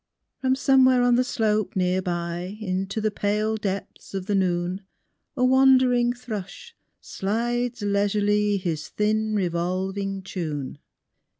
[0.39, 4.81] From somewhere on the slope near by Into the pale depths of the noon
[5.37, 10.79] A wandering thrush slides leisurely His thin revolving tune.